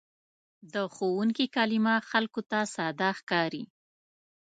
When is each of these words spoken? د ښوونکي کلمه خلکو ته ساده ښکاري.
د 0.73 0.75
ښوونکي 0.95 1.45
کلمه 1.55 1.95
خلکو 2.09 2.41
ته 2.49 2.59
ساده 2.75 3.09
ښکاري. 3.19 3.63